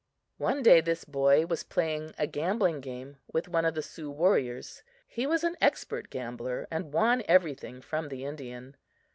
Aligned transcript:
One 0.39 0.63
day 0.63 0.81
this 0.81 1.05
boy 1.05 1.45
was 1.45 1.61
playing 1.61 2.15
a 2.17 2.25
gambling 2.25 2.81
game 2.81 3.17
with 3.31 3.47
one 3.47 3.65
of 3.65 3.75
the 3.75 3.83
Sioux 3.83 4.09
warriors. 4.09 4.81
He 5.07 5.27
was 5.27 5.43
an 5.43 5.55
expert 5.61 6.09
gambler, 6.09 6.67
and 6.71 6.91
won 6.91 7.21
everything 7.27 7.81
from 7.83 8.07
the 8.09 8.25
Indian. 8.25 8.77